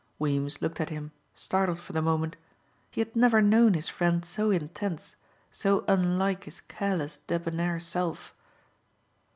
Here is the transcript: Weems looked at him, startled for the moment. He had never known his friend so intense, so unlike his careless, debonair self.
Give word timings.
Weems 0.17 0.59
looked 0.63 0.81
at 0.81 0.89
him, 0.89 1.11
startled 1.35 1.77
for 1.79 1.93
the 1.93 2.01
moment. 2.01 2.35
He 2.89 3.01
had 3.01 3.15
never 3.15 3.39
known 3.39 3.75
his 3.75 3.87
friend 3.87 4.25
so 4.25 4.49
intense, 4.49 5.15
so 5.51 5.85
unlike 5.87 6.45
his 6.45 6.59
careless, 6.61 7.19
debonair 7.27 7.79
self. 7.79 8.33